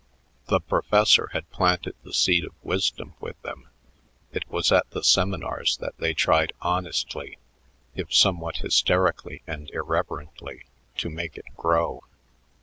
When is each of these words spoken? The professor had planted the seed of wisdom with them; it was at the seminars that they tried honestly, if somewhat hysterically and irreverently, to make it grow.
The 0.47 0.59
professor 0.59 1.29
had 1.31 1.47
planted 1.51 1.93
the 2.01 2.11
seed 2.11 2.43
of 2.43 2.55
wisdom 2.63 3.13
with 3.19 3.39
them; 3.43 3.67
it 4.31 4.49
was 4.49 4.71
at 4.71 4.89
the 4.89 5.03
seminars 5.03 5.77
that 5.77 5.95
they 5.99 6.15
tried 6.15 6.53
honestly, 6.59 7.37
if 7.93 8.11
somewhat 8.11 8.57
hysterically 8.57 9.43
and 9.45 9.69
irreverently, 9.69 10.65
to 10.97 11.11
make 11.11 11.37
it 11.37 11.55
grow. 11.55 12.01